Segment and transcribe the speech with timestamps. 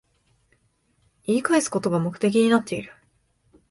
[1.27, 2.91] 言い返すことが目的になってる